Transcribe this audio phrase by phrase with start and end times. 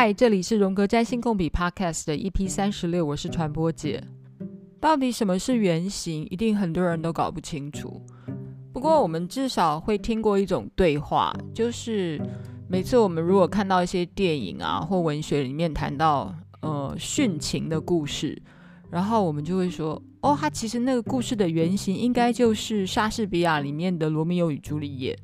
[0.00, 4.00] 嗨，这里是荣格占星共笔 Podcast 的 EP 三十六，我是传播姐。
[4.78, 6.24] 到底什么是原型？
[6.30, 8.00] 一定很多人都搞不清楚。
[8.72, 12.22] 不过我们至少会听过一种对话，就是
[12.68, 18.40] 每次我们如果看到一些电影啊或文学里面谈到呃殉情的故事，
[18.92, 25.18] 然后我们就会说，哦，他其实那个故事的原型应该就是莎士比亚里面的罗密欧与朱丽叶。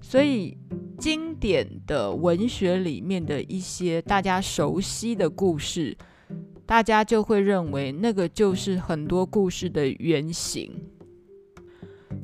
[0.00, 0.56] 所以，
[0.98, 5.96] 经典的文学里面的一些大家熟悉的故事，
[6.66, 10.70] 大家就会认为那个就是很多故事的原型。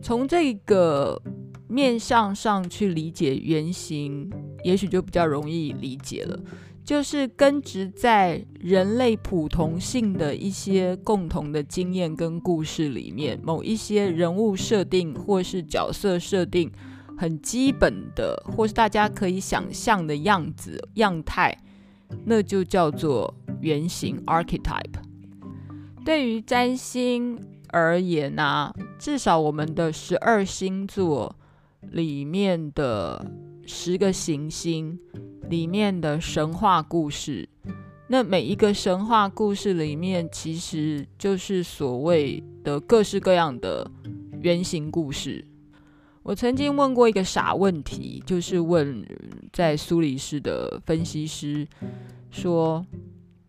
[0.03, 1.23] 从这个
[1.69, 4.31] 面向上去理解原型，
[4.65, 6.39] 也许就比较容易理解了。
[6.85, 16.71] 就是根植在人类普通性的一些共同的经验跟故事里面，某一些人物设定或是角色设定。
[17.17, 21.57] 很基本的，或是大家可以想象的样子、样态，
[22.25, 24.99] 那就叫做原型 （archetype）。
[26.05, 31.35] 对于占星而言呢、啊，至少我们的十二星座
[31.81, 33.31] 里面的
[33.67, 34.99] 十个行星
[35.49, 37.49] 里面的神话故事，
[38.09, 43.91] 那每一个神话故事里面，其实就是所谓的各式各样的
[44.43, 45.47] 原型故事。
[46.25, 49.07] 我曾经问过一个傻问题，就是问
[49.53, 51.69] 在苏黎世的分析师
[52.31, 52.85] 说：“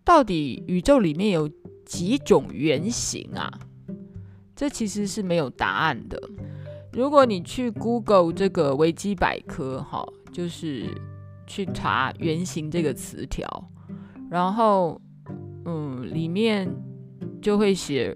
[0.04, 1.50] 到底宇宙里面有
[1.86, 3.50] 几种原型啊？”
[4.54, 6.22] 这其实是没有答案的。
[6.92, 10.86] 如果你去 Google 这个维基百科，哈，就是
[11.48, 13.70] 去查“原型”这个词条，
[14.30, 15.00] 然后
[15.64, 16.70] 嗯，里面
[17.42, 18.16] 就会写。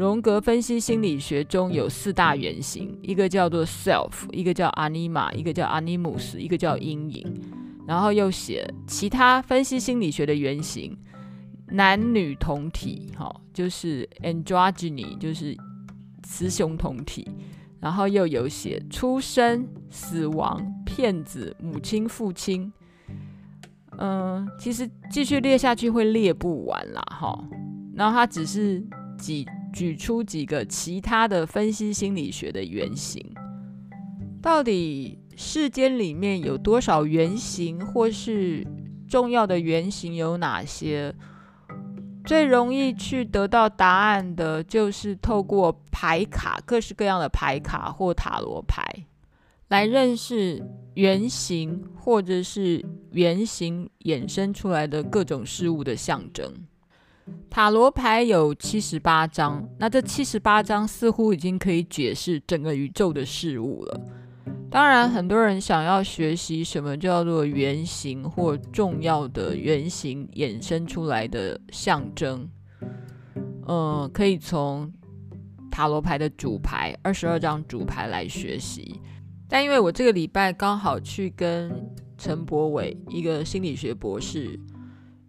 [0.00, 7.42] 荣格分析心理学中有四大原型，一个叫做 self，一个叫 anima，一个叫 animus，一个叫阴影。
[7.86, 10.96] 然后又写其他分析心理学的原型，
[11.66, 15.54] 男女同体，哈，就是 androgyny，就是
[16.22, 17.28] 雌雄同体。
[17.78, 22.72] 然后又有写出生、死亡、骗子、母亲、父亲。
[23.98, 27.38] 嗯，其实继续列下去会列不完啦，哈。
[27.94, 28.82] 然后它只是
[29.18, 29.46] 几。
[29.72, 33.24] 举出几个其他的分析心理学的原型，
[34.42, 38.66] 到底世间里面有多少原型，或是
[39.08, 41.14] 重要的原型有哪些？
[42.22, 48.84] 最容易去得到答案的，就是透过牌卡，各式各样的牌卡或塔罗牌，
[49.68, 50.62] 来认识
[50.94, 56.52] 原型，或者是原型衍生出来的各种事物的象征。
[57.48, 64.00] 塔罗牌有七十八张，那这七十八张似乎已经可以解释整个宇宙的事物了。
[64.70, 72.48] 当然，很多人想要学习什么叫做原型或重要的原型衍生出来的象征，
[73.66, 74.92] 嗯，可以从
[75.70, 79.00] 塔罗牌的主牌二十二张主牌来学习。
[79.48, 81.72] 但因为我这个礼拜刚好去跟
[82.16, 84.58] 陈柏伟，一个心理学博士。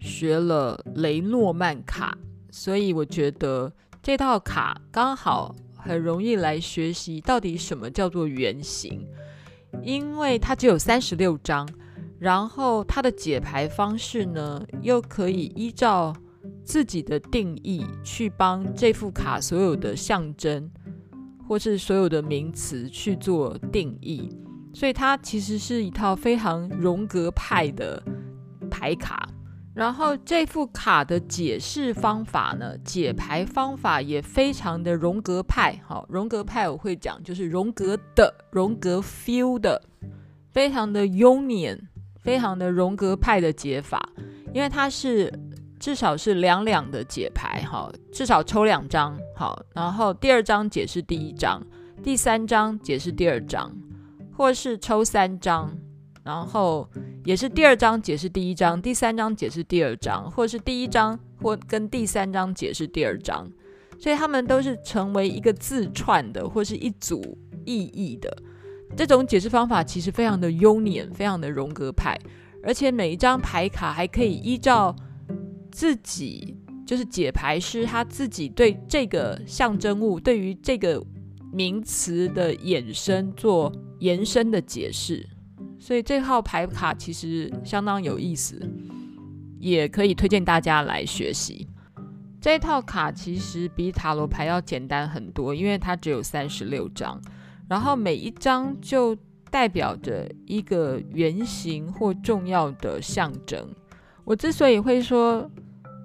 [0.02, 2.18] 学了雷诺曼卡，
[2.50, 9.08] 所以我觉得这套卡刚好很容易来学习到底什么叫做原型，
[9.84, 11.70] 因为它只有三十六张，
[12.18, 16.12] 然后它的解牌方式呢，又可以依照
[16.66, 20.68] 自己的定义去帮这副卡所有的象征
[21.48, 24.28] 或是所有的名词去做定义，
[24.74, 28.02] 所以它其实是一套非常荣格派的
[28.70, 29.30] 牌卡。
[29.74, 35.80] 然后这副卡的解释方法呢，解牌方法也非常的荣格派。
[35.88, 39.82] 好，荣格派我会讲，就是荣格的荣格 feel 的，
[40.50, 41.80] 非常的 union，
[42.20, 44.10] 非常的荣格派的解法。
[44.54, 45.32] 因为它是
[45.80, 51.66] 至少是两两的解牌，哈，至少抽两张，好，然后第二张解释第一张，
[52.04, 53.72] 第三张解释第二张，
[54.36, 55.74] 或是抽三张。
[56.24, 56.88] 然后
[57.26, 63.50] 也是第二章解释第一章，第三章解释第二章，或是第一章或跟第三章解释第二章，
[64.00, 68.36] 所以他们都是成为一个字串的，或是一组意义的。
[68.96, 72.20] 这种解释方法其实非常的优雅，非常的荣格派，
[72.62, 74.96] 而且每一张牌卡还可以依照
[75.72, 81.04] 自己，就是解牌师他自己对这个象征物，对于这个
[81.52, 85.28] 名词的衍生做延伸的解释。
[85.82, 88.62] 所以这套牌卡其实相当有意思，
[89.60, 91.68] 也可以推荐大家来学习。
[92.40, 97.20] 这套卡其实比塔罗牌要简单很多，因为它只有三十六张，
[97.68, 99.18] 然后每一张就
[99.50, 103.68] 代表着一个原型或重要的象征。
[104.24, 105.50] 我之所以会说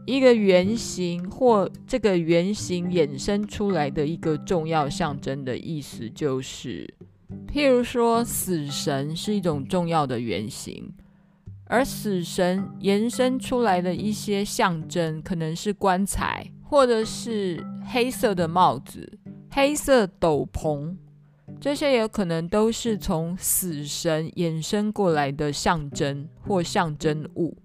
[0.06, 6.92] 一个原型或这个原型衍生出来的一个重要象征的意思，就是
[7.46, 10.92] 譬如说死神是一种重要的原型，
[11.64, 19.18] 而死神延伸出来的一些象征，可能是棺材，或者是黑色的帽子、
[19.50, 20.96] 黑色斗篷。
[21.58, 27.56] 这些也可能都是从死神衍生过来的象征或象征物。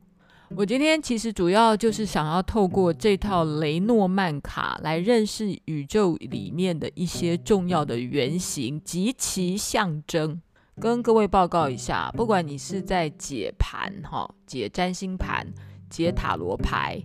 [0.56, 10.42] 我今天其实主要就是想要透过这套雷诺曼卡来认识宇宙里面的一些重要的原型及其象征。
[10.80, 15.48] 跟各位报告一下，不管你是在解盘、哈解占星盘、
[15.90, 17.02] 解塔罗牌，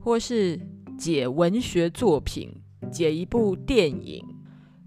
[0.00, 0.60] 或是
[0.98, 2.54] 解文学作品、
[2.92, 4.24] 解一部电影。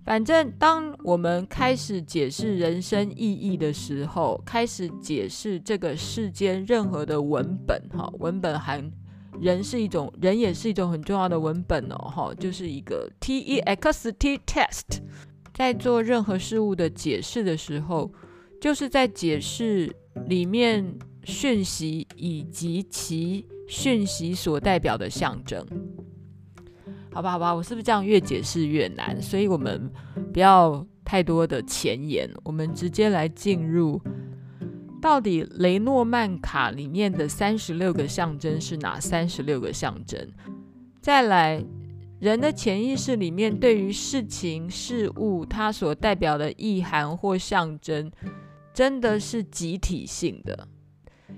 [0.08, 8.90] 反正，当我们开始解释人生意义的时候，开始解释这个世间任何的文本，哈，文本含
[9.42, 15.02] 人是一种，人也是一种很重要的文本哦，哈，就是一个 T E X T test，
[15.54, 18.10] 在做任何事物的解释的时候，
[18.62, 19.94] 就是在解释
[20.28, 25.68] 里面讯息以及其讯息所代表的象征。
[27.18, 29.20] 好吧，好吧，我是不是这样越解释越难？
[29.20, 29.92] 所以我们
[30.32, 34.00] 不要太多的前言，我们直接来进入，
[35.02, 40.32] 到底雷诺曼卡里面的三十六个象征是哪三十六个象征？
[41.02, 41.66] 再来，
[42.20, 48.12] 人的潜意识里面对于事情事物它所代表的意涵或象征，
[48.76, 50.68] 真的是集体性的，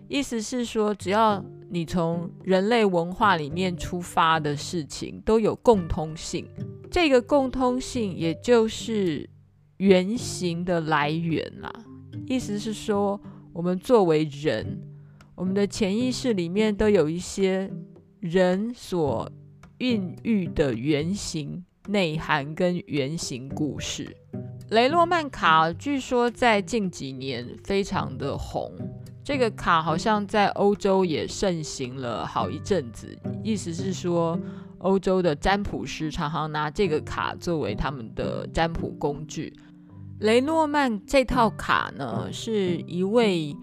[0.10, 6.48] 意思是说，只要你从人类文化里面出发的事情都有共通性，
[6.89, 9.30] 这个共通性也就是
[9.77, 11.71] 原型的来源啦。
[12.25, 13.21] 意思是说，
[13.54, 14.81] 我们作为人，
[15.36, 17.71] 我们的潜意识里面都有一些
[18.19, 19.31] 人所
[19.77, 24.18] 孕育的原型内涵跟原型故事。
[24.71, 28.71] 雷诺曼卡据说在近几年非常的红。
[29.30, 34.40] 这个卡好像在欧洲也盛行了好一阵子，意思是说，
[34.80, 39.54] 欧洲的占卜师常常拿这个卡作为他们的占卜工具。
[40.22, 43.56] 雷诺曼这套卡呢，是一位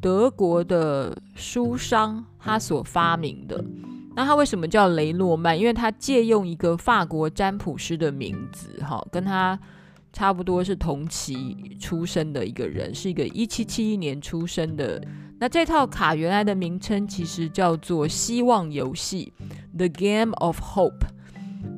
[0.00, 3.64] 德国的书商他所发明的。
[4.14, 5.58] 那他为什么叫雷诺曼？
[5.58, 9.58] 因为他借用一个法国占卜师的名字，哈，跟他。
[10.12, 15.00] 差不多是同期出生的一个人，是一个一七七一年出生的。
[15.40, 19.32] 那这套卡原来的名称其实叫做《希望游戏》
[19.76, 21.06] （The Game of Hope），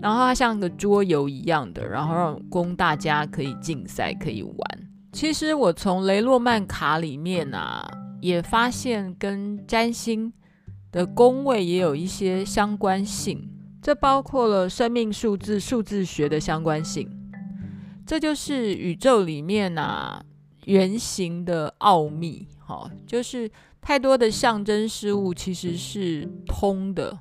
[0.00, 4.56] 然后它像个桌游一样的，然后让供大家可以竞赛可以玩。
[5.12, 7.86] 其实我从雷诺曼卡里面啊，
[8.22, 10.32] 也发现跟占星
[10.90, 13.46] 的宫位也有一些相关性，
[13.82, 17.10] 这包括了生命数字、数字学的相关性。
[18.10, 20.20] 这就是宇宙里面啊，
[20.64, 23.48] 原型的奥秘，哈，就是
[23.80, 27.16] 太多的象征事物其实是通的。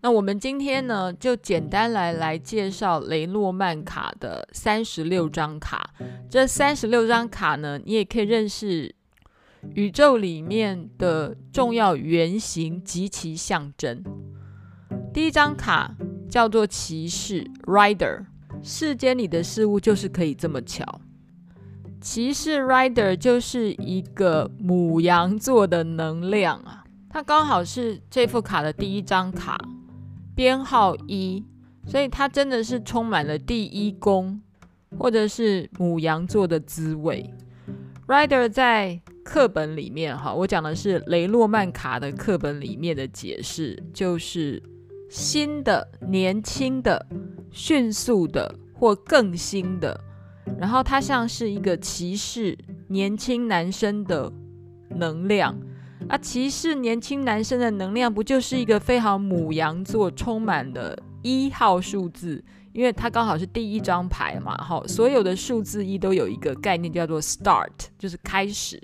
[0.00, 5.94] 那我们今天呢，就简单来来介绍雷诺曼卡的三十六张卡。
[6.28, 8.92] 这三十六张卡呢，你也可以认识
[9.76, 14.02] 宇宙里面的重要原型及其象征。
[15.14, 15.94] 第一张卡
[16.28, 18.24] 叫做骑士 （Rider）。
[18.62, 20.84] 世间里的事物就是可以这么巧，
[22.00, 29.58] 骑士 Rider 就是一个母羊座的能量啊，它刚好是这副卡的第一张卡，
[30.34, 31.44] 编号一，
[31.86, 34.40] 所以它真的是充满了第一宫
[34.98, 37.32] 或者是母羊座的滋味。
[38.06, 44.60] Rider 在课本里面哈，我讲的是雷诺曼卡的课本里面的解释，就是
[45.10, 47.06] 新的、年轻的。
[47.52, 50.00] 迅速的或更新的，
[50.56, 54.32] 然后它像是一个骑士年轻男生的
[54.90, 55.58] 能量
[56.08, 62.40] 啊，骑士年轻男生的能量不就是一个非常母羊座充满的一号数字？
[62.72, 68.80] 因为它刚好是第一张牌嘛，好，所有的数字一都有一个概念叫做 start，就是开始。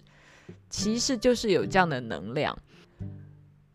[0.68, 2.58] 骑士就是有这样的能量，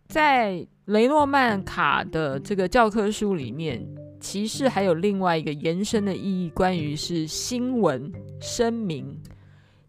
[0.09, 3.85] 在雷诺曼卡的这个教科书里面。
[4.19, 9.19] 骑士还有另外一个延伸的意义，关于是新闻声明。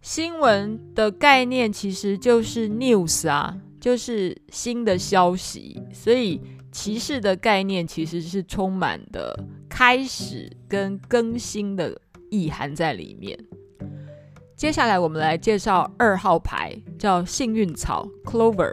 [0.01, 5.83] 新闻的概念其实就是 news 啊，就是新的消息。
[5.93, 6.41] 所以
[6.71, 11.95] 骑士的概念其实是充满的开始跟更新的
[12.31, 13.39] 意涵在里面。
[14.57, 18.73] 接下来我们来介绍二号牌，叫幸运草 Clover。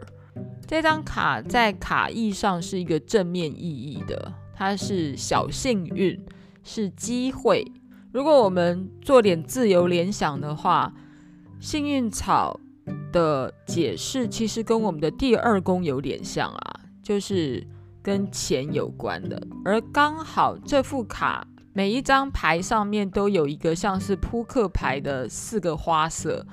[0.70, 6.24] 这张卡在卡意上是一个正面意义的，它是小幸运，
[6.64, 7.66] 是机会。
[8.12, 10.94] 如果我们做点自由联想的话，
[11.60, 12.60] 幸运草
[13.12, 17.66] 的解释其实跟我们的第二宫有点像啊，就是
[18.04, 19.42] 跟钱有关的。
[19.66, 26.46] 而刚好这副卡每一张牌上面都有一个像是扑克牌的四个花色。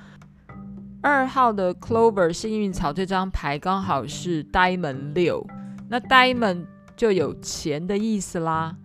[1.07, 5.47] 二号的 Clover 幸运草这张牌刚好是 Diamond 六，
[5.89, 8.77] 那 Diamond 就有钱的意思啦，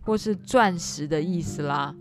[0.00, 1.92] 或是钻石的意思啦。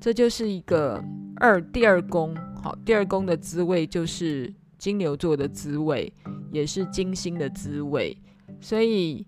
[0.00, 1.04] 这就是一个
[1.36, 6.10] 二第二宫，好，第二宫的滋味就是金牛座的滋味，
[6.50, 8.16] 也是金星的滋味，
[8.58, 9.26] 所以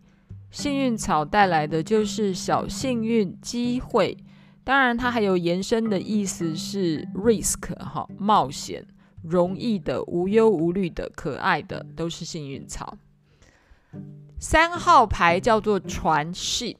[0.51, 4.17] 幸运草带来的就是小幸运机会。
[4.65, 8.83] 当然，它还有延伸的意思是 risk，哈，冒险，
[9.29, 12.97] 容易的，无忧无虑的，可爱的，都是幸运草。
[14.39, 16.77] 三号牌叫做船 ship。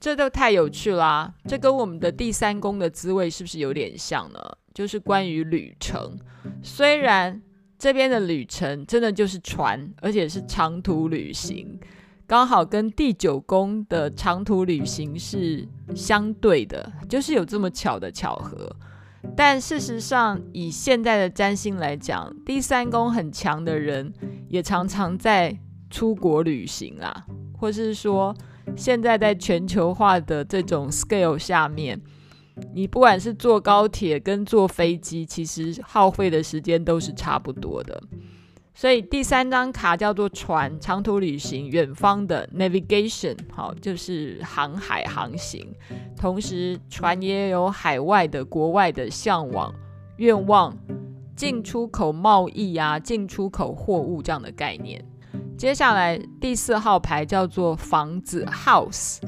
[0.00, 1.32] 这都太有趣啦！
[1.46, 4.40] 这跟我们的第三宫的滋味是不是有点像呢？
[4.74, 6.18] 就是关于旅程。
[6.60, 7.40] 虽然
[7.78, 11.78] 这边的旅程真的就是船，而且是长途旅行，
[12.26, 18.74] 刚好跟第九宫的长途旅行是相对的，就是有这么巧的巧合。
[19.36, 24.12] 但事实上，以现在的占星来讲，第三宫很强的人
[24.48, 25.58] 也常常在
[25.90, 27.26] 出国旅行啊，
[27.58, 28.34] 或是说。
[28.76, 32.00] 现在在全球化的这种 scale 下面，
[32.72, 38.00] 你不管是坐高铁跟坐飞机，其实耗费的时间都是差不多的。
[38.74, 45.66] 所以第三张卡叫做船，长途旅行，远方的 navigation，好，就是航海航行。
[46.16, 49.74] 同时，船也有海外的、国外的向往、
[50.16, 50.74] 愿望、
[51.36, 55.04] 进出口贸易啊，进出口货物这样的概念。
[55.58, 59.18] 接下来第四号牌叫做房子 House，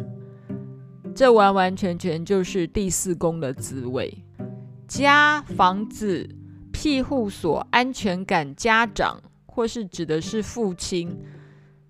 [1.14, 4.24] 这完完全全就是第四宫的滋味。
[4.88, 6.28] 家、房子、
[6.72, 9.20] 庇护所、安全感、家长，
[9.54, 11.16] 或是指的是父亲，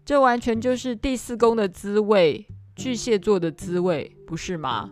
[0.05, 4.91] 这完全就是第四宫的滋味，巨蟹座的滋味，不是吗？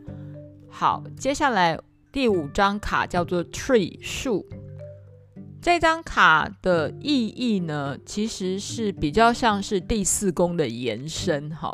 [0.71, 1.79] 好，接下来
[2.11, 4.47] 第五张卡叫做 Tree 树。
[5.61, 11.73] 这张卡的意义呢，其实是比较像是第四宫的延伸，哈，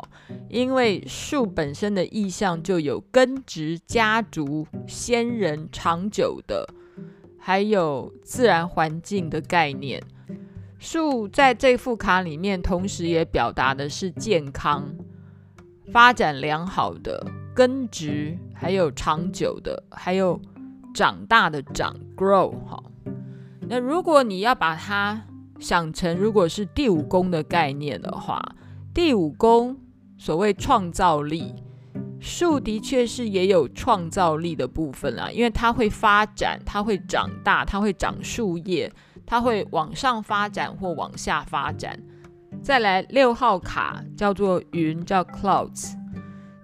[0.49, 6.67] 因为树本身的意象就有根植、家族、先人、长久的，
[7.39, 10.03] 还有自然环境的概念。
[10.79, 14.89] 树在这副卡里面，同时也表达的是健康、
[15.91, 20.39] 发展良好的根植，还有长久的，还有
[20.93, 22.81] 长大的长 grow，哈。
[23.67, 25.21] 那如果你要把它
[25.59, 28.41] 想成，如果是第五宫的概念的话，
[28.93, 29.77] 第五宫
[30.17, 31.53] 所谓创造力，
[32.21, 38.91] 树的确是也有创造力的部分啊，因为它会发展，它会长大，它会长树叶，
[39.29, 42.01] 它会往上发展或往下发展。
[42.63, 45.93] 再来六号卡叫做云，叫 clouds，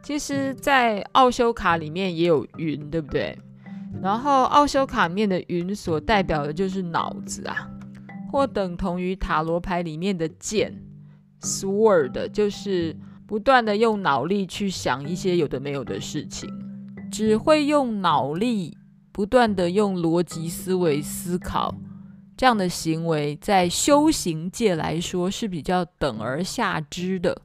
[0.01, 3.37] 其实在奥修卡里面也有云，对不对？
[4.01, 7.69] 然后奥修卡面的云所代表的就是脑子啊，
[8.31, 10.75] 或等同于塔罗牌里面的剑
[11.41, 16.49] ，sword 就是不断的用脑力去想一些有的没有的事情，
[17.11, 18.75] 只会用脑力
[19.11, 21.73] 不断的用逻辑思维思考，
[22.37, 27.41] 这样的行为在修行界来说是比较等而下之的，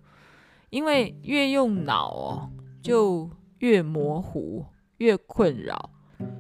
[0.71, 2.51] 因为越用脑哦，
[2.83, 4.65] 就越模糊，
[4.99, 5.91] 越困扰。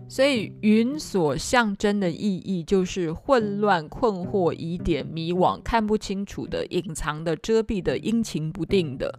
[0.08, 9.18] 所以云所象征的意义就是混乱、困惑、疑点、迷惘、看不清楚的、隐藏的、遮蔽的、阴晴不定的。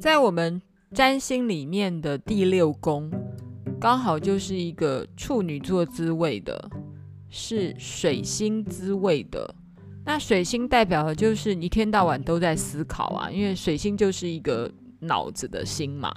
[0.00, 0.60] 在我们
[0.92, 3.10] 占星里面的第六宫，
[3.78, 6.68] 刚好就是一个处女座滋味的，
[7.30, 9.54] 是水星滋味的。
[10.04, 14.70] 那水星代表的就是你一天到晚都在思考啊，因为水星就是一个
[15.00, 16.14] 脑子的星嘛，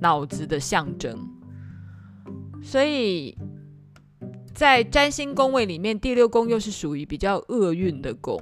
[0.00, 1.18] 脑子的象征。
[2.62, 3.34] 所以
[4.52, 8.38] 在占星宫位里面，第六宫又是属于比较厄运的宫。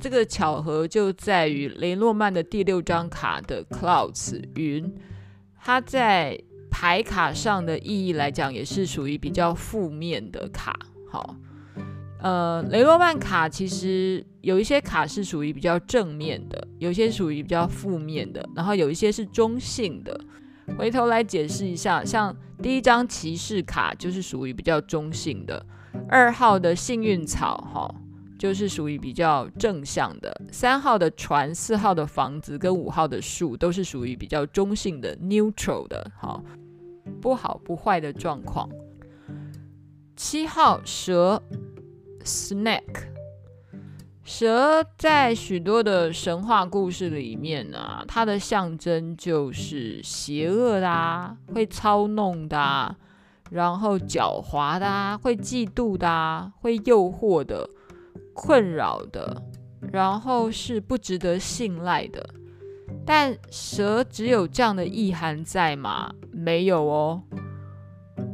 [0.00, 4.92] 这个巧合就在于雷诺曼的第六张卡的 Clouds 云，
[5.60, 6.36] 它在
[6.68, 10.76] 牌卡上的意义来讲，也是属于比较负面的卡。
[11.12, 11.36] 好，
[12.20, 20.18] 呃，雷诺曼卡其实有一些卡是属于比较正面的，有些属于比较负面的，然后有一些是中性的。
[20.78, 25.66] 回头来解释一下，像第一张骑士卡就是属于比较中性的，
[26.08, 27.94] 二号的幸运草哈
[28.38, 36.42] 就是属于比较正向的；三号的船、四号的房子跟五号的树都是属于比较中性的 （neutral） 的，好，
[37.20, 38.66] 不好不坏的状况。
[40.16, 41.42] 七号蛇
[42.24, 43.10] （snake）。
[44.24, 52.96] 蛇在许多的神话故事里面、啊，它的象征就是邪恶的啊，会操弄的啊，
[53.50, 57.68] 然后狡猾的啊，会嫉妒的啊，会诱惑的，
[58.32, 59.42] 困扰的，
[59.92, 62.30] 然后是不值得信赖的。
[63.04, 66.12] 但蛇只有这样的意涵在吗？
[66.30, 67.22] 没有哦，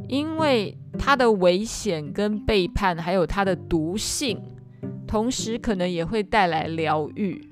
[0.09, 4.41] 因为它的危险跟背叛，还有它的毒性。
[5.07, 7.51] 同时，可能也会带来疗愈，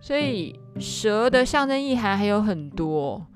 [0.00, 3.26] 所以蛇的象征意涵还有很多。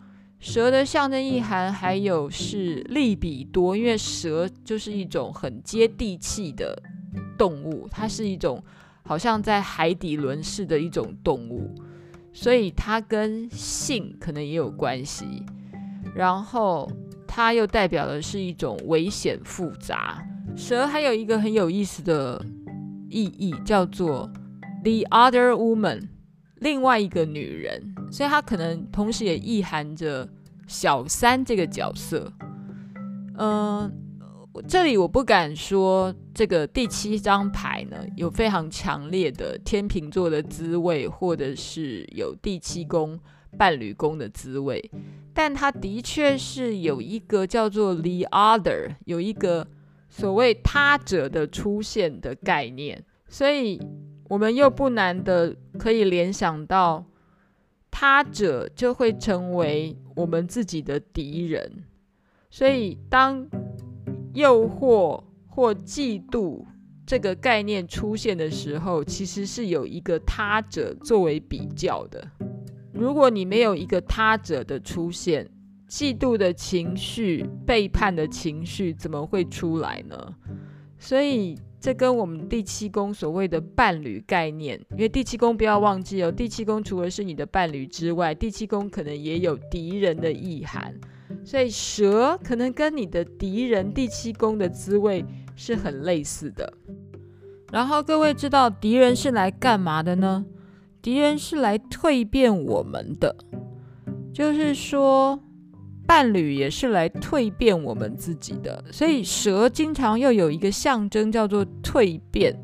[0.40, 6.76] 蛇的象征意涵还有是利比多，因为蛇就是一种很接地气的
[7.38, 8.60] 动物，它是一种
[9.04, 11.72] 好像在海底轮式的一种动物，
[12.32, 15.24] 所以它跟性可能也有关系。
[16.12, 16.90] 然后，
[17.34, 20.22] 它又代表的是一种危险复杂。
[20.54, 22.44] 蛇还有一个很有意思的。
[23.14, 24.26] 意义叫做
[24.82, 26.08] the other woman，
[26.60, 30.26] 另外一个女人，所以它可能同时也意含着
[30.66, 32.32] 小三这个角色。
[33.36, 33.92] 嗯，
[34.66, 43.20] 这里我不敢说这个第七张牌呢有非常强烈的天秤座的滋味，或者是有第七宫
[43.58, 44.90] 伴侣宫的滋味，
[45.34, 49.66] 但它的确是有一个叫做 the other，有一个。
[50.14, 53.80] 所谓他者的出现的概念，所以
[54.28, 57.06] 我们又不难的可以联想到，
[57.90, 61.84] 他者就会成为我们自己的敌人。
[62.50, 63.48] 所以当
[64.34, 66.62] 诱惑或嫉妒
[67.06, 72.30] 这个概念出现的时候，其实是有一个他者作为比较的。
[72.92, 75.48] 如果你没有一个他者的出现，
[75.88, 80.16] 嫉妒的情绪、背叛的情绪怎么会出来呢？
[80.98, 90.94] 所以这跟我们第七宫所谓的伴侣概念，因为第七宫不要忘记哦，第七宫除了是你的伴侣之外，第七宫可能也有敌人的意涵。
[91.44, 95.24] 所以蛇可能跟你的敌人第七宫的滋味
[95.56, 96.72] 是很类似的。
[97.72, 100.44] 然后各位知道敌人是来干嘛的呢？
[101.02, 103.36] 敌人是来蜕变我们的，
[104.32, 105.38] 就是说。
[106.04, 112.54] 伴侣也是来蜕变我们自己的，所以蛇经常又有一个象征叫做蜕变，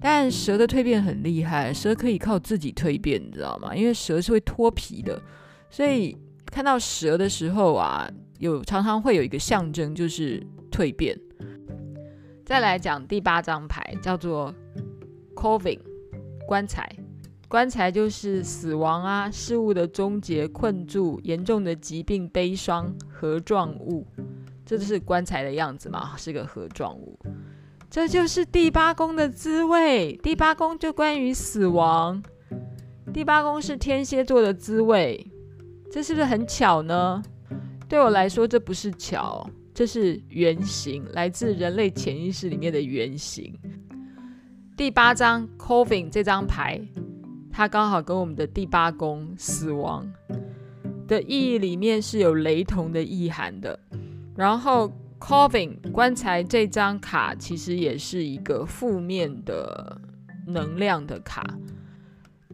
[0.00, 3.76] 但蛇的蜕变很厉害，蛇可以靠自己蜕变，你知道吗？
[3.76, 5.22] 因为蛇是会脱皮的，
[5.68, 6.16] 所以
[6.46, 11.16] 看到蛇的时候啊，有常常会有一个象征就是蜕变。
[12.44, 14.52] 再来讲第八张牌，叫做
[15.36, 15.78] Coffin
[16.48, 16.90] 棺材。
[17.50, 24.06] 棺材就是死亡啊，事物的终结、困住、严重的疾病、悲伤、盒状物，
[24.64, 27.18] 这就是棺材的样子嘛，是个盒状物。
[27.90, 30.16] 这就是第八宫的滋味。
[30.22, 32.22] 第八宫就关于死亡，
[33.12, 35.26] 第八宫是天蝎座的滋味，
[35.90, 37.20] 这是不是很巧呢？
[37.88, 43.52] 对我来说，这不是巧，这是原型，来自人类潜意识里面的原型。
[44.76, 46.80] 第八张 Coffin 这张牌。
[47.52, 50.10] 它刚好跟我们的第八宫死亡
[51.06, 53.78] 的意义里面是有雷同的意涵的。
[54.36, 60.00] 然后 Coffin 棺材这张卡其实也是一个负面的
[60.46, 61.58] 能量的卡。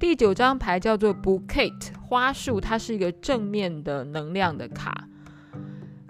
[0.01, 5.09] 第九张牌叫做 Bouquet 花束，它是一个正面的能量的卡。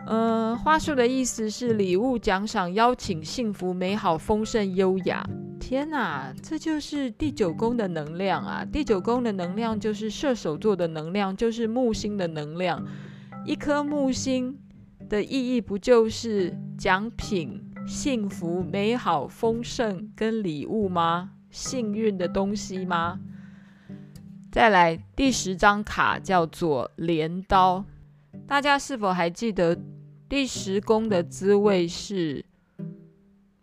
[0.06, 5.28] 嗯、呃，花束的意思是礼物、奖赏、邀请、幸福、美好、丰盛、优雅。
[5.58, 8.64] 天哪，这就是第九宫的能量啊！
[8.64, 12.86] 第九宫的能量就是射手座的能量，就是木星的能量。
[13.44, 14.56] 一颗木星
[15.08, 21.30] 的意义不就是奖品、幸福、美好、丰盛跟礼物吗？
[21.50, 23.18] 幸运的东西吗？
[24.52, 27.84] 再来，第十张卡叫做镰刀，
[28.46, 29.76] 大家是否还记得
[30.28, 32.44] 第十宫的滋味是？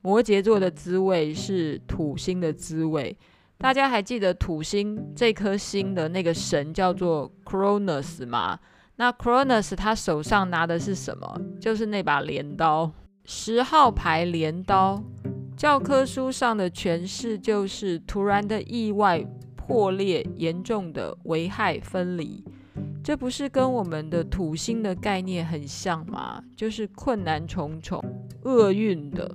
[0.02, 3.18] 摩羯座的滋味是土星的滋味，
[3.58, 8.60] 大家还记得土星这颗星的那个神叫做 Cronus 吗？
[8.98, 11.42] 那 Cronus 他手上拿的是什么？
[11.60, 12.92] 就是那把镰刀，
[13.24, 15.02] 十号牌镰刀。
[15.56, 22.44] 教科书上的诠释就是突然的意外破裂，严重的危害分离。
[23.04, 26.42] 这不是跟我们的土星的概念很像吗？
[26.56, 28.02] 就是困难重重、
[28.44, 29.30] 厄运的。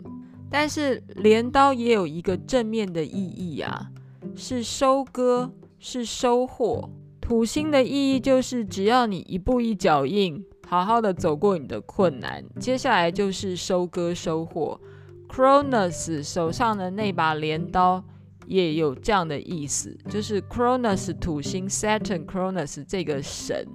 [0.51, 3.91] 但是镰刀也有一个正面的意义啊，
[4.35, 6.89] 是收割，是收获。
[7.21, 14.81] 土星的意义就是，只要你一步一脚印，好好的走过你的困难，接下来就是收割收获。
[15.29, 18.03] Cronus 手上的那把镰刀
[18.49, 23.69] 也有这样的意思，就是 Cronus 土星 Saturn Cronus 这个神，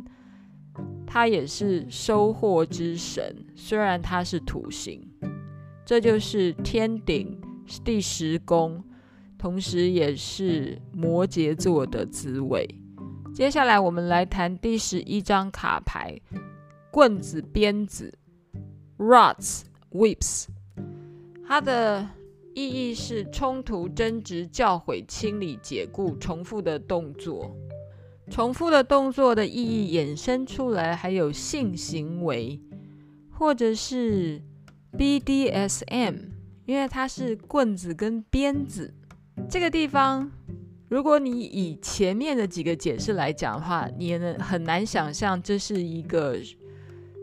[1.06, 5.08] 他也是收获之神，虽然他是土星，
[5.86, 7.40] 这就是天顶
[7.84, 8.84] 第十宫，
[9.38, 12.68] 同时也是摩羯座的滋味。
[13.34, 16.20] 接下来我们来谈第十一张卡牌，
[16.92, 18.14] 棍子、鞭子
[18.98, 20.48] ，Rods Whips。
[21.46, 22.08] 它的
[22.56, 27.56] 意义是冲突、争执、教诲、清理、解雇、重复的动作。
[28.30, 32.62] 重复的动作的意义衍生出来，还有性行为，
[33.30, 34.42] 或者是
[34.98, 36.16] BDSM，
[36.66, 38.94] 因为它是棍子跟鞭子。
[39.50, 40.32] 这个地方，
[40.88, 46.38] 如果你以前面的几个解释来讲的话，你也能很难想象这是一个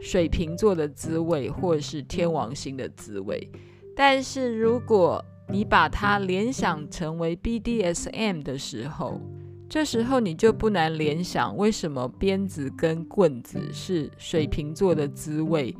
[0.03, 3.51] 水瓶座的滋味，或者是天王星的滋味。
[3.97, 9.21] 但是如果你把它联想成为 BDSM 的时候，
[9.69, 15.77] 这时候你就不难联想为什么鞭子跟棍子是水瓶座的滋味，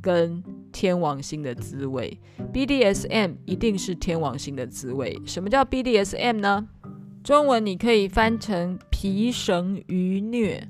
[0.00, 2.18] 跟天王星的滋味。
[2.52, 5.20] BDSM 一定是天王星的滋味。
[5.26, 6.68] 什么叫 BDSM 呢？
[7.24, 10.66] 中文你可以翻成皮绳愉虐，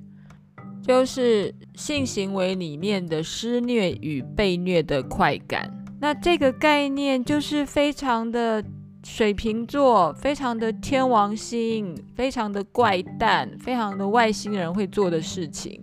[0.82, 5.72] 就是性行为里面的施虐与被虐的快感。
[6.00, 8.64] 那这个概念就是非常的
[9.04, 15.82] 水瓶座，非常的天王星，非常的怪诞，非常的外星人会做的事情。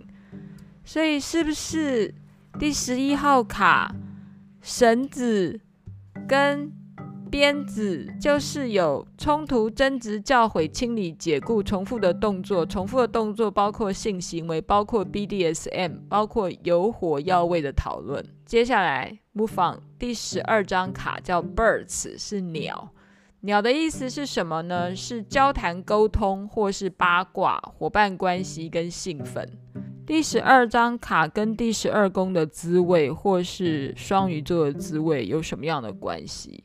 [0.84, 2.14] 所以是不是
[2.58, 3.94] 第十一号卡
[4.62, 5.60] 绳子
[6.26, 6.72] 跟
[7.30, 12.64] 鞭子就是有冲突、争执、教诲、清理、解雇、重复的动作？
[12.64, 18.24] 重复的动作包括性行为，包括 BDSM，包括有火药味的讨论。
[18.46, 19.18] 接下来。
[19.36, 22.88] 模仿第十二张卡叫 Birds，是鸟。
[23.40, 24.96] 鸟的意思是什么呢？
[24.96, 29.46] 是交谈、沟通，或是八卦、伙伴关系跟兴奋。
[30.06, 36.64] 第十二张卡跟第十二宫的滋味，或是双鱼座的滋味有什么样的关系？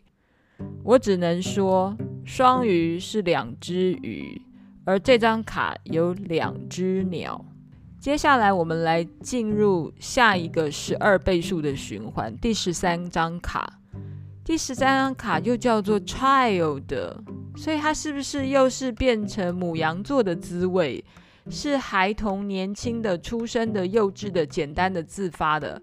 [0.81, 4.41] 我只能说，双鱼是两只鱼，
[4.85, 7.43] 而这张卡有两只鸟。
[8.01, 12.35] 接下来，我们来进入下一个十二倍数的循环。
[12.37, 13.79] 第十三张卡，
[14.43, 16.81] 第十三张卡又叫做 Child，
[17.55, 21.05] 所以它是不是又是变成母羊座的滋味？
[21.51, 25.79] 是孩童、年轻的、出生的、幼稚的、简单的、自发的，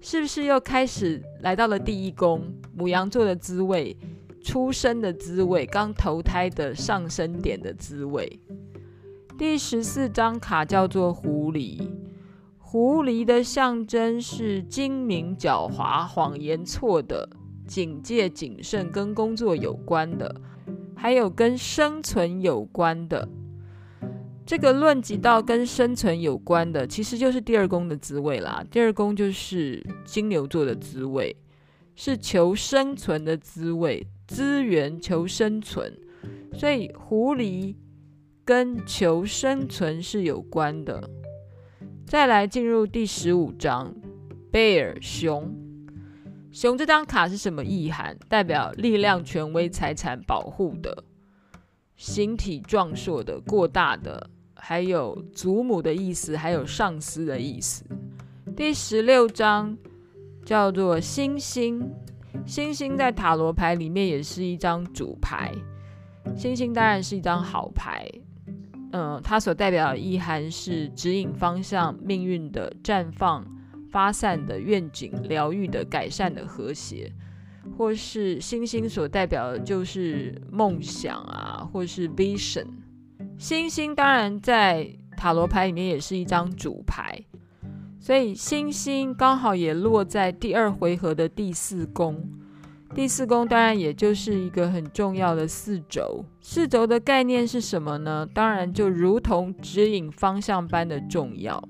[0.00, 2.52] 是不是又开始来到了第一宫？
[2.74, 3.96] 母羊座的滋味，
[4.42, 8.40] 出生的滋味，刚投胎的上升点的滋味。
[9.40, 11.80] 第十四张卡叫做狐狸，
[12.58, 17.26] 狐狸的象征是精明、狡猾、谎言错的、
[17.66, 20.38] 警戒、谨慎，跟工作有关的，
[20.94, 23.26] 还有跟生存有关的。
[24.44, 28.62] 这个论及到跟生存有关的，其实就是第二宫的滋味啦。
[28.70, 31.34] 第二宫就是金牛座的滋味，
[31.94, 35.98] 是求生存的滋味，资源求生存，
[36.52, 37.74] 所以狐狸。
[38.50, 41.08] 跟求生存是有关的。
[42.04, 43.94] 再来进入第十五章
[44.50, 45.54] ，Bear 熊。
[46.50, 48.18] 熊这张卡是什么意涵？
[48.28, 51.04] 代表力量、权威、财产保护的，
[51.94, 57.84] 形体壮硕的、过大的，还有祖母的意思，还有上司的意思。
[58.56, 59.78] 第十六章
[60.44, 61.88] 叫做星星。
[62.44, 65.54] 星星在塔罗牌里面也是一张主牌。
[66.36, 68.10] 星星当然是一张好牌。
[68.92, 73.46] 嗯，它所代表的意涵是指引方向、命运的绽放、
[73.90, 77.12] 发散的愿景、疗愈的改善的和谐，
[77.78, 82.66] 或是星星所代表的就是梦想啊，或是 vision。
[83.38, 87.24] 星星当然在塔罗牌里面也是一张主牌，
[88.00, 92.28] 所以星星刚好也落在第二回合的第四宫。
[92.92, 98.26] 第四宫当然也就是一个很重要的四轴，四轴的概念是什么呢？
[98.34, 101.62] 当然就如同指引方向般的重要。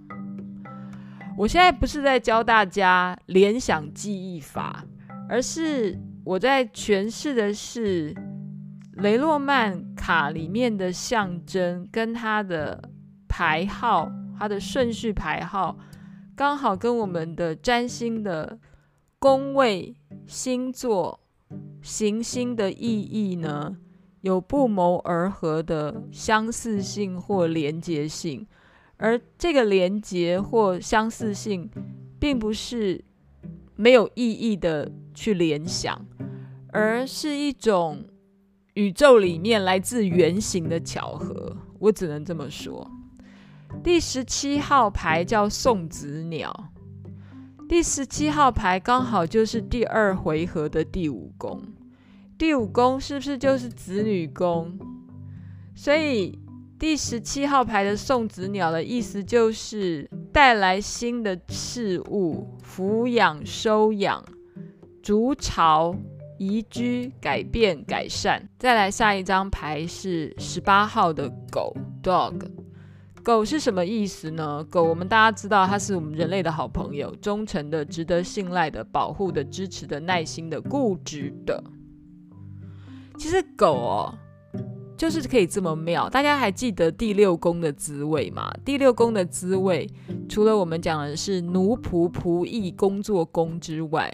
[1.37, 4.85] 我现在不是在教大家联想记忆法，
[5.29, 8.15] 而是我在诠释的是
[8.95, 12.91] 雷诺曼卡里面的象征跟它的
[13.29, 15.77] 牌号，它的顺序牌号
[16.35, 18.59] 刚好跟我们的占星的
[19.19, 19.95] 宫位。
[20.27, 21.21] 星座
[21.83, 23.77] 行星的意义呢，
[24.21, 28.47] 有不谋而合的相似性或连结性，
[28.97, 31.71] 而这个连结或相似性，
[32.19, 33.05] 并不是
[33.77, 36.07] 没有意义的去联想，
[36.69, 38.05] 而是一种
[38.75, 41.57] 宇宙里面来自圆形的巧合。
[41.79, 42.91] 我只能这么说。
[43.83, 46.70] 第十七号牌叫送子鸟。
[47.71, 51.63] 第十七号牌刚好就是第二回合的第五宫，
[52.37, 54.77] 第五宫是不是就是子女宫？
[55.77, 56.37] 所以
[56.81, 64.21] 第十七号牌的送子鸟的意思就是带来新的事物，抚养、收养、
[65.01, 65.95] 筑巢、
[66.41, 68.49] 移居、改变、改善。
[68.59, 72.60] 再来下一张牌是十八号的狗 （dog）。
[73.23, 74.65] 狗是什么意思呢？
[74.71, 81.63] 狗，我们大家知道，它是我们人类的好朋友，忠诚的、值得信赖的、保护的、支持的、耐心的、固执的。
[83.19, 84.15] 其实狗哦，
[84.97, 86.09] 就是可以这么妙。
[86.09, 88.51] 大家还记得第六宫的滋味吗？
[88.65, 89.89] 第六宫的滋味，
[90.29, 94.13] 除了我们讲的是奴仆、仆役、工作宫之外，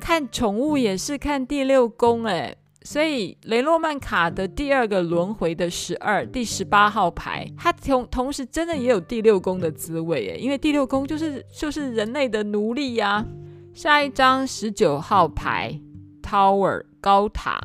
[0.00, 2.56] 看宠物也是看第六宫哎。
[2.84, 13.24] 所以雷诺曼卡的第二个轮回的十二第十八号牌，它同同时真的也有第六宫的滋味诶，因为第六宫就是就是人类的奴隶呀、
[13.72, 15.80] 下一张十九号牌
[16.22, 17.60] Tower 高塔，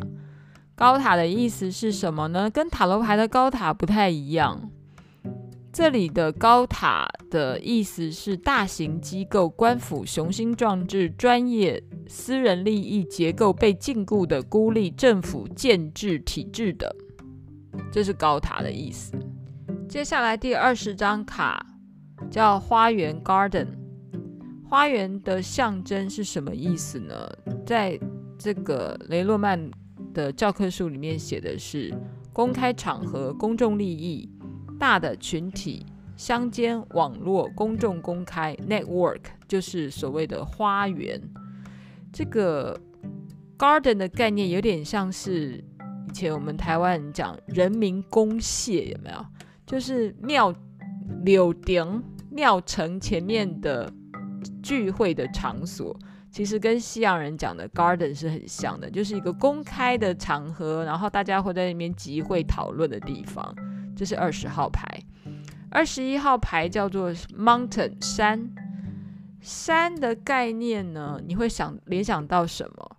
[0.76, 2.50] 高塔的意思是什么呢？
[2.50, 4.70] 跟塔罗牌的高塔不太一样。
[5.78, 16.96] 这里的高塔的意思是大型机构、官府、雄心壮志、专业、私人利益结构被禁锢的孤立政府建制体制的，
[17.92, 19.14] 这是高塔的意思。
[19.88, 21.64] 接下来第二十张卡
[22.32, 23.68] 叫花园 （Garden），
[24.68, 27.14] 花园的象征是什么意思呢？
[27.68, 28.00] 在
[28.36, 29.70] 这个雷诺曼
[30.12, 31.94] 的教科书里面写的是
[32.34, 34.28] 公开场合、公众利益。
[34.78, 35.86] 大的群体、
[36.16, 41.22] 乡间、网络、公众、公开、network，就是所谓的花园。
[42.12, 42.80] 这个
[43.58, 45.64] garden 的概念有点像是
[46.10, 49.26] 以前我们台湾人讲人民公廨，有没有？
[49.66, 50.54] 就是庙、
[51.24, 53.92] 柳亭、庙城前面的
[54.64, 55.96] 聚会的场所，
[56.32, 63.54] 其实跟西洋人讲的 garden 是很像的，就是一个公开的场合，然后大家会在那边集会讨论的地方。
[63.98, 64.88] 这是二十号牌，
[65.72, 68.54] 二十一号牌叫做 Mountain 山。
[69.42, 72.98] 山的概念呢，你会想联想到什么？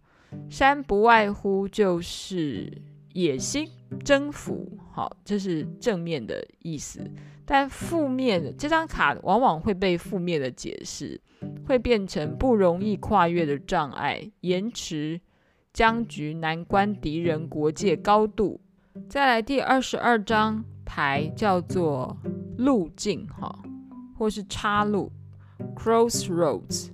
[0.50, 2.82] 山不外乎就是
[3.12, 3.68] 野心、
[4.04, 4.76] 征服。
[4.90, 7.08] 好，这是正面的意思。
[7.44, 11.20] 但负面的这张卡往往会被负面的解释，
[11.64, 15.20] 会变成不容易跨越的障碍、延迟、
[15.72, 18.60] 僵局、难关、敌人、国界、高度。
[19.08, 20.64] 再来第二十二张。
[20.88, 22.16] 牌叫做
[22.56, 23.54] 路径哈，
[24.16, 25.12] 或是岔路
[25.76, 26.88] （crossroads）。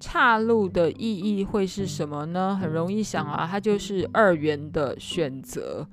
[0.00, 2.58] 岔路的意义会是什么呢？
[2.60, 5.86] 很容易想啊，它就是二元的选择，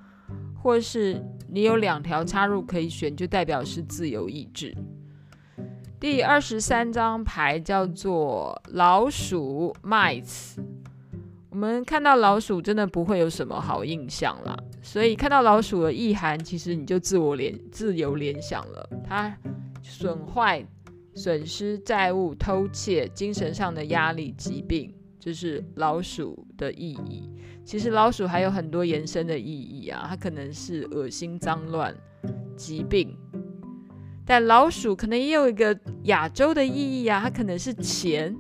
[0.62, 4.76] 或是你有两条岔路可以选，就代表是自由意志。
[6.00, 10.58] 第二十三张牌叫做老鼠 （mice）。
[11.54, 14.58] 我们看到老鼠，真的不会有什么好印象啦。
[14.82, 18.90] 所以看到老鼠的意涵，其实你就自我联自由联想了。
[19.08, 19.32] 它
[19.84, 20.66] 损坏、
[21.14, 27.30] 损失、债务、偷窃、精神上的压力、疾病，就是老鼠的意义。
[27.64, 31.96] 其实老鼠还有很多延伸的意义啊，它可能是恶心、脏乱、
[32.58, 33.16] 疾病。
[34.26, 38.36] 但老鼠可能也有一个亚洲的意义啊，它可能是钱。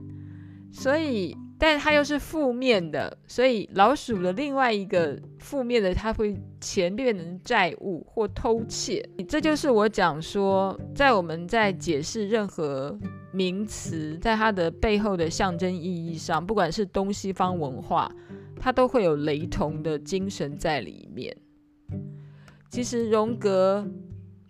[0.71, 1.37] 所以。
[1.65, 9.01] 但它又是负面的，所以老鼠的另外一个负面的，它会钱变成债务或偷窃。
[9.29, 12.99] 这就是我讲说，在我们在解释任何
[13.31, 18.11] 名词，在它的背后的象征意义上，不管是东西方文化，
[18.59, 21.33] 它都会有雷同的精神在里面。
[22.69, 23.87] 其实荣格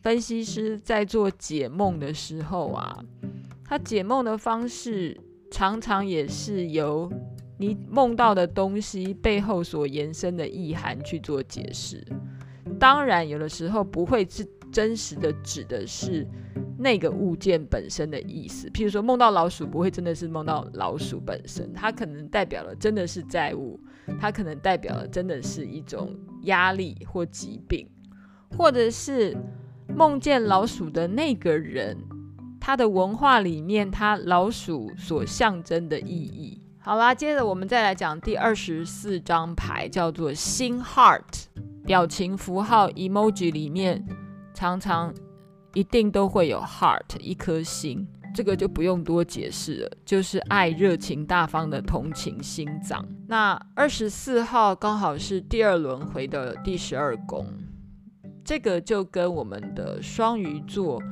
[0.02, 3.06] 分析师在做解梦的时候啊，
[3.64, 5.16] 他解梦的方式。
[5.54, 7.08] 常常也是由
[7.60, 12.04] 你梦到的东西背后所延伸的意涵去做解释。
[12.80, 16.28] 当然，有的时候不会是真实的指的是
[16.76, 18.68] 那个物件本身的意思。
[18.72, 23.80] 譬如说，梦到老鼠不会真的是梦到老鼠本身，它可能代表了真的是债务，
[24.20, 27.88] 它可能代表了真的是一种压力或疾病，
[28.58, 29.38] 或者是
[29.96, 31.96] 梦见老鼠的那个人。
[32.66, 41.48] 它的文化里面，它老鼠所象征的意义，好啦，接着我们再来讲第二十四张牌，叫做心 Heart，
[41.86, 44.08] 表情符号 emoji 里面
[44.54, 45.14] 常常
[45.74, 53.06] 一定都会有 heart 一颗心，这个就不用多解释了，就是爱热情大方的同情心脏。
[53.28, 57.46] 那二十四号刚好是第二轮回的第十二宫，
[58.46, 61.04] 这个就跟我们的双鱼座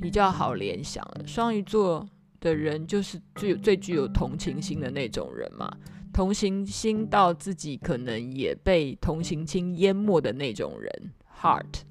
[0.00, 2.08] 比较好联想了，双鱼座。
[2.42, 5.70] 的人就是最最具有同情心的那种人嘛，
[6.10, 11.12] 同情心到自己可能也被同情心淹没的那种人。
[11.42, 11.82] Heart。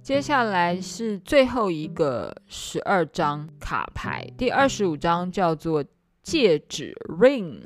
[0.00, 5.84] 接下来是最后一个十二张卡牌，第二十五张叫做
[6.22, 7.58] 戒指 Ring。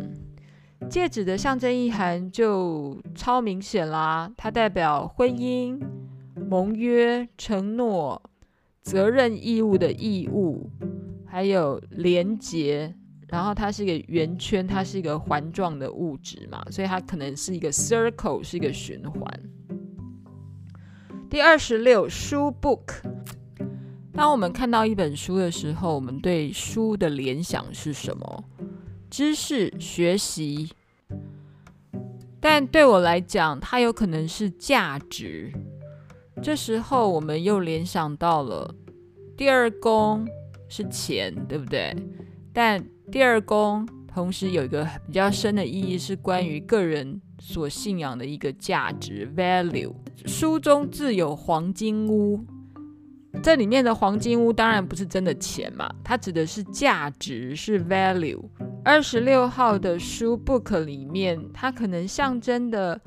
[0.88, 5.78] 戒指的象征意涵就超明显啦，它代表婚姻、
[6.48, 8.22] 盟约、承诺、
[8.88, 10.70] 责任义务的义务。
[11.30, 12.94] 还有连结，
[13.28, 19.22] 然后它是一个圆圈，它是一个环状的物质嘛，所以它可能是一个 circle，是一个循环。
[21.28, 23.02] 第二十六书 book，
[24.14, 28.44] 当我们看到一本书的时候，我们对书的联想是什么？
[29.10, 30.70] 知识、学习。
[32.40, 35.52] 但对我来讲，它有可能是价值。
[36.42, 38.74] 这时候我们又联想到了
[39.36, 40.26] 第二宫。
[40.70, 41.96] 是钱，对不对？
[42.52, 49.94] 但第二宫同时有一个比较深的意义，是关于个人所信仰的一个价值 （value）。
[50.26, 52.44] 书中自有黄金屋，
[53.42, 58.44] 这里面的黄金屋当然不是真的钱嘛，它指的是价值，是 value。
[58.84, 63.00] 二十六号的书 book 里面，它可能象征的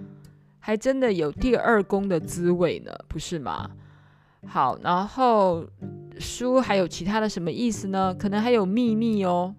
[0.62, 3.70] 还真的有第二宫的滋味呢，不是吗？
[4.48, 5.68] 好，然后。
[6.20, 8.14] 书还有其他的什么意思呢？
[8.14, 9.56] 可能还有秘密哦。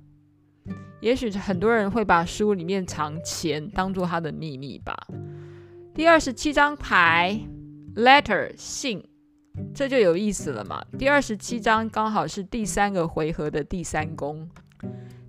[1.00, 4.94] 也许很多人会把书里面藏钱当做他的秘密吧。
[5.92, 7.40] 第二十七张牌
[7.96, 9.02] ，letter 信，
[9.74, 10.84] 这就有意思了嘛。
[10.96, 14.48] 第二十七张刚好是第三个回合的第三宫，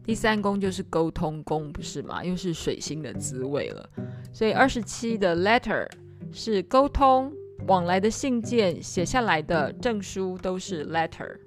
[0.04, 2.24] 第三宫就是沟通宫，不是吗？
[2.24, 3.90] 又是水星的滋味了。
[4.34, 5.88] 所以二十七的 letter
[6.34, 7.32] 是沟通。
[7.67, 11.38] 往来的信件、写下来的证书都是 letter。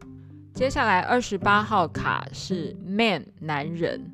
[0.55, 4.11] 接下来二十八号卡是 man 男人。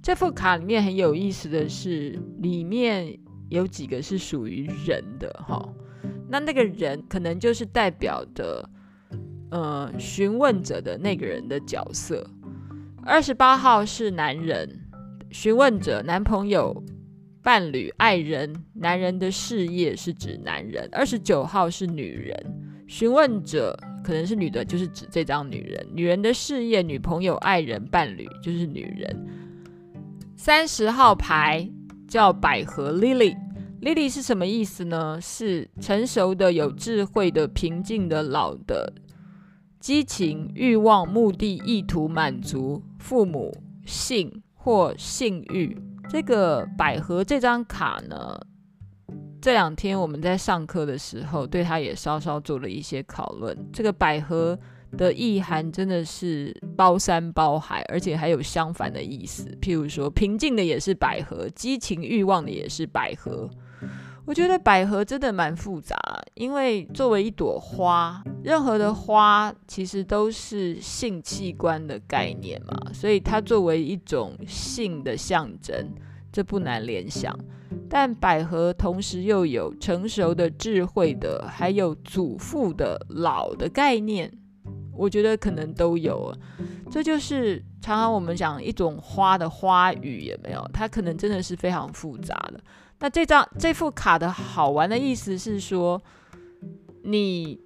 [0.00, 3.18] 这副卡里面很有意思的是，里面
[3.50, 5.68] 有几个是属于人的哈。
[6.26, 8.66] 那那个人可能就是代表的，
[9.50, 12.26] 呃，询问者的那个人的角色。
[13.04, 14.80] 二十八号是男人，
[15.30, 16.82] 询问者男朋友。
[17.46, 20.88] 伴侣、爱人、男人的事业是指男人。
[20.90, 22.36] 二十九号是女人，
[22.88, 25.86] 询问者可能是女的，就是指这张女人。
[25.94, 29.26] 女人的事业、女朋友、爱人、伴侣就是女人。
[30.34, 31.70] 三十号牌
[32.08, 35.20] 叫百合 Lily，Lily 是什么意思呢？
[35.20, 38.92] 是成熟的、有智慧的、平静的、老的、
[39.78, 45.78] 激情、欲望、目的、意图、满足、父母、性或性欲。
[46.08, 48.38] 这个百合这张卡呢，
[49.40, 53.56] 这两天我们在上课的时候，对它也稍稍做了一些讨论。
[53.72, 54.58] 这个百合
[54.96, 59.46] 的意涵真的是包山包海，而且还有相反的意思。
[59.60, 63.50] 譬如说，平静的也是百合，激情欲望的也是百合。
[64.26, 65.96] 我觉得百合真的蛮复杂，
[66.34, 75.92] 因为作为一朵花，任何的花其实都是性器官的概念嘛，所以它作为一种性的象征，
[76.32, 77.32] 这不难联想。
[77.88, 84.30] 但百合同时又有成熟的、智慧的，还有祖父的、老的概念，
[84.92, 86.34] 我觉得可能都有。
[86.90, 90.68] 这就是常常我们讲一种花的花语，有没有？
[90.72, 92.60] 它可能真的是非常复杂的。
[92.98, 96.02] 那这张这副卡的好玩的意思是说，
[97.02, 97.60] 你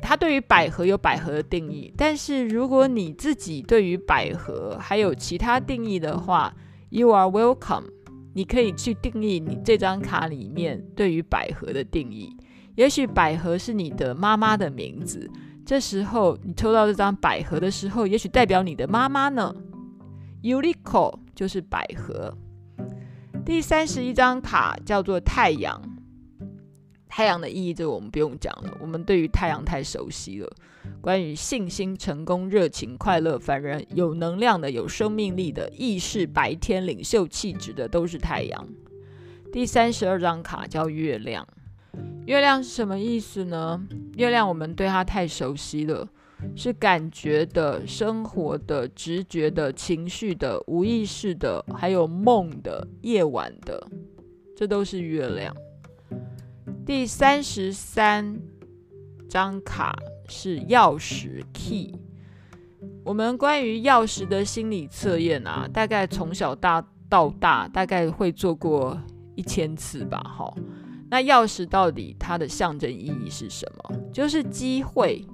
[0.00, 6.54] 他对于百合有百合的定义，但是如果你自己对于百合还有其他定义的话
[6.88, 7.84] ，You are welcome。
[8.32, 12.36] 你可以去定义你这张卡里面对于百合的定义。
[12.76, 15.28] 也许百合是你的妈妈的名字，
[15.66, 19.52] 这时候你抽到这张百合的时候，也许代表你的妈妈呢。
[20.42, 22.32] Yuriko 就是百合。
[23.50, 25.82] 第三十一张卡叫做太阳，
[27.08, 30.48] 太阳的意义这个我们不用讲了，我们对于太阳太熟悉了。
[31.00, 38.68] 关于信心、成功、热情、快乐、凡人、有能量的、有生命力的、意识、白天、领袖气质的，都是太阳。
[39.52, 41.44] 第三十二张卡叫月亮，
[42.26, 43.84] 月亮是什么意思呢？
[44.14, 46.08] 月亮我们对它太熟悉了，
[46.56, 53.86] 是感觉的、生活的、直觉的、情绪的、无意识的，还有梦的、夜晚的，
[54.56, 55.54] 这都是月亮。
[56.84, 58.38] 第三十三
[59.28, 59.96] 张卡
[60.28, 61.94] 是钥匙 key。
[63.04, 69.00] 我们关于钥匙的心理测验啊，大概从小大到大，大概会做过
[69.34, 70.18] 一千次吧。
[70.18, 70.52] 哈，
[71.10, 73.96] 那钥匙到底它的象征意义是什么？
[74.12, 75.24] 就是机会。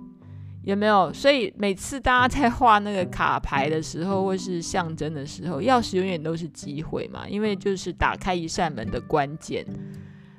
[0.66, 1.12] 有没有？
[1.12, 9.64] 所以每次大家在画那个卡牌的时候，或是象征的时候，钥匙永远都是机会嘛，因为就是打开一扇门的关键，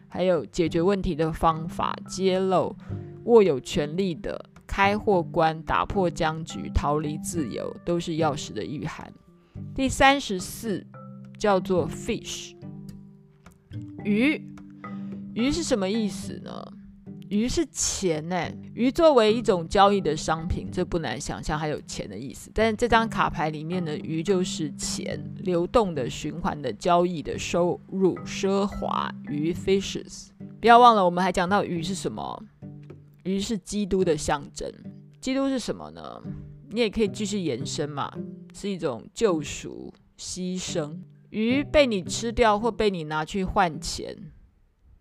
[0.09, 2.75] 还有解决问题的方法、揭露
[3.23, 9.09] 握有权力的、开或关、打破僵局、逃离自由，都是钥匙的蕴含。
[9.73, 10.85] 第三十四
[11.39, 12.53] 叫做 fish，
[14.03, 14.45] 鱼，
[15.33, 16.51] 鱼是什么意思呢？
[17.29, 22.49] 鱼是钱呢，鱼作为一种交易的商品，这不难想象，还有钱的意思。
[22.53, 30.29] 但是这张卡牌里面的鱼就是钱，流动的、循环的、交易的、收入、奢华鱼 fishes。
[30.61, 32.43] 不要忘了，我们还讲到鱼是什么？
[33.23, 34.71] 鱼是基督的象征。
[35.19, 36.21] 基督是什么呢？
[36.69, 38.11] 你也可以继续延伸嘛，
[38.53, 40.97] 是一种救赎、牺牲。
[41.29, 44.15] 鱼被你吃掉，或被你拿去换钱。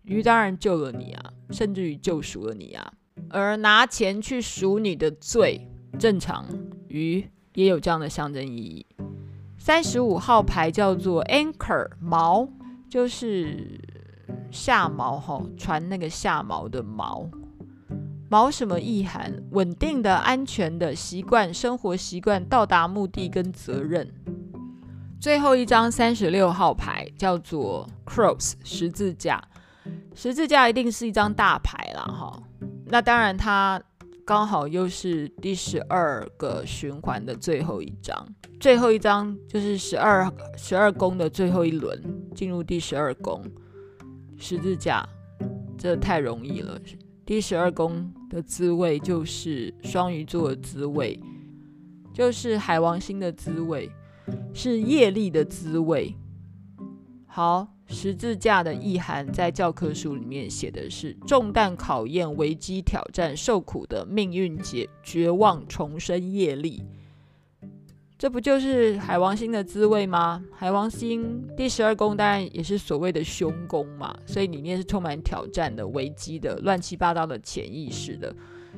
[0.07, 2.93] 鱼当然救了你啊，甚至于救赎了你啊。
[3.29, 5.67] 而拿钱去赎你的罪，
[5.99, 6.45] 正常，
[6.87, 8.85] 鱼也有这样的象征意义。
[9.57, 12.47] 三十五号牌叫做 Anchor，锚
[12.89, 13.81] 就是
[14.49, 17.29] 下锚哈，船那个下锚的锚。
[18.29, 19.43] 锚什么意涵？
[19.51, 24.09] 稳定的、安全的习惯、生活习惯、到达目的跟责任。
[25.19, 29.41] 最后一张三十六号牌叫做 Cross，十字架。
[30.15, 32.43] 十字架一定是一张大牌啦，哈。
[32.87, 33.81] 那当然，它
[34.25, 38.27] 刚好又是第十二个循环的最后一张，
[38.59, 42.01] 最后一张就是十二十二宫的最后一轮，
[42.33, 43.43] 进入第十二宫。
[44.37, 45.07] 十字架，
[45.77, 46.79] 这太容易了。
[47.25, 51.19] 第十二宫的滋味就是双鱼座的滋味，
[52.13, 53.91] 就是海王星的滋味，
[54.53, 56.15] 是业力的滋味。
[57.25, 57.67] 好。
[57.89, 66.83] 十字架的意涵在教科书里面写的是重担考验、危机挑战、受苦的命运绝绝望、重生业力，
[68.17, 70.43] 这不就是海王星的滋味吗？
[70.51, 78.35] 海王星第十二宫当然也是所谓的凶宫嘛，所以里面是充满挑战的、危机的、乱七八糟的潜意识的。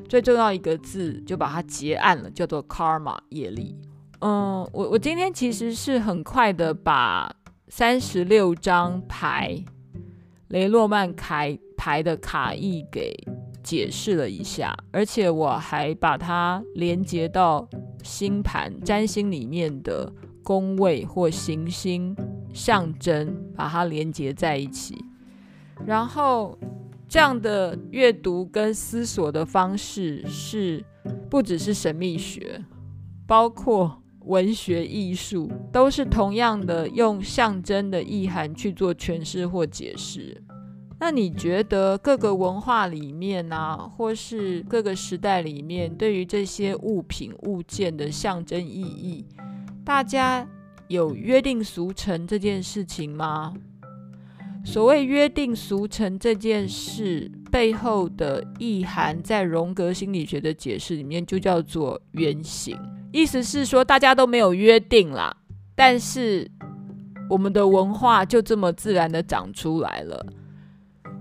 [0.07, 3.75] 最重要一个字就把它结案了，叫做 karma 业力。
[4.19, 7.35] 嗯，我我今天其实是很快的把。
[7.71, 9.63] 三十六张牌，
[10.47, 13.15] 雷诺曼凯牌的卡意给
[13.61, 17.69] 解释了一下，而且我还把它连接到
[18.03, 20.11] 星盘占星里面的
[20.43, 22.15] 宫位或行星
[22.51, 25.05] 象征，把它连接在一起。
[25.85, 26.57] 然后
[27.07, 30.83] 这样的阅读跟思索的方式是
[31.29, 32.65] 不只是神秘学，
[33.27, 34.01] 包括。
[34.25, 40.41] 文学艺术都是同样的，用象征的意涵去做诠释或解释。
[40.99, 49.25] 那你觉得各个文化里面啊，或是各个时代里面，对于这些物品物件的象征意义，
[49.85, 50.45] 大家
[50.89, 53.53] 有约定俗成这件事情吗？
[54.65, 62.77] 所谓约定俗成这件事背后的意涵，在荣格心理学的解释里面，就叫做原型。
[63.11, 65.35] 意思是说，大家都没有约定啦，
[65.75, 66.49] 但是
[67.29, 70.25] 我们的文化就这么自然的长出来了。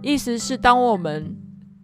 [0.02, 1.36] 意思是，当我们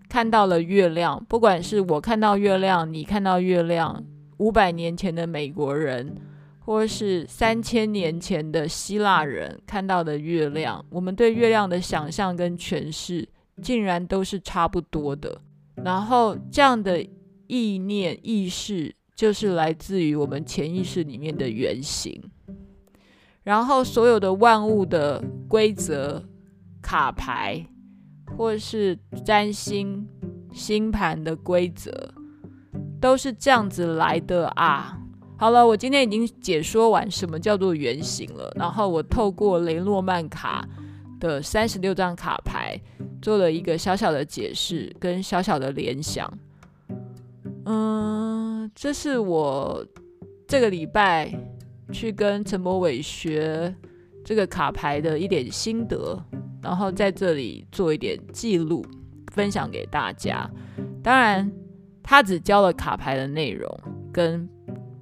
[0.09, 4.05] 看到了月亮，不管是我看到月亮，你看到月亮，
[4.37, 6.15] 五百年前的美国人，
[6.61, 13.27] 或是三千年前的希腊人看到的月亮，我们对月亮的想象跟诠释，
[13.63, 15.41] 竟然都是差不多的。
[15.77, 17.05] 然后，这样的
[17.47, 18.95] 意念意识。
[19.15, 22.23] 就是来自于我们潜意识里面的原型，
[23.43, 26.25] 然后所有的万物的规则、
[26.83, 27.65] 卡牌，
[28.37, 30.07] 或是占星
[30.53, 32.15] 星盘的规则，
[33.01, 34.99] 都是这样子来的啊！
[35.37, 40.67] 好了，我今天已经解说完什么叫做原型了，然后我透过雷诺曼卡
[41.21, 42.81] 的三十六张卡牌，
[43.21, 46.33] 做了一个小小的解释跟小小的联想，
[47.65, 48.45] 嗯。
[48.75, 49.87] 这是我
[50.49, 51.31] 这个礼拜
[51.93, 53.73] 去跟陈柏伟学
[54.25, 56.19] 这个卡牌的一点心得，
[56.63, 58.83] 然后在这里做一点记录，
[59.33, 60.51] 分享给大家。
[61.03, 61.53] 当然，
[62.03, 63.71] 他只教了卡牌的内容
[64.11, 64.49] 跟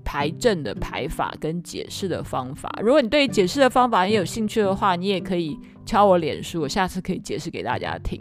[0.05, 2.69] 牌阵的排法跟解释的方法。
[2.83, 5.57] 如果你对解释的方法也有兴趣的话，你也可以
[5.87, 8.21] 敲我脸书，我下次可以解释给大家听。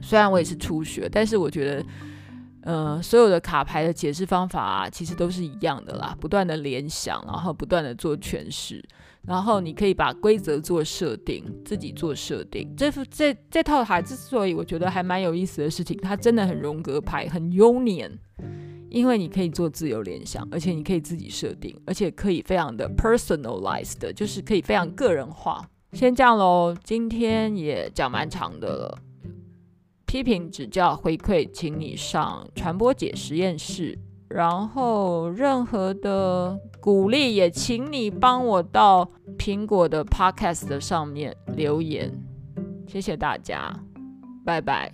[0.00, 1.84] 虽然我也是初学，但是我觉得。
[2.64, 6.16] 嗯、呃，所有的卡牌的解释方法啊，其实都是一样的啦。
[6.20, 8.82] 不断的联想，然后不断的做诠释，
[9.22, 12.72] 然后你可以把规则做设定，自己做设定。
[12.76, 18.12] 这副这这套牌之所以我觉得还蛮有意思的事情，它真的很荣格牌，很 Union，，
[18.90, 25.68] 因为你可以做自由联想，而且你可以自己设定，而且可以非常的 personalized，就是可以非常个人化。
[25.92, 28.98] 先这样喽，今天也讲蛮长的了。
[30.12, 33.98] 批评、指教、回馈，请你上传播姐实验室。
[34.28, 39.08] 然后，任何的鼓励也请你帮我到
[39.38, 42.12] 苹果的 Podcast 上面留言。
[42.86, 43.74] 谢谢大家，
[44.44, 44.92] 拜拜。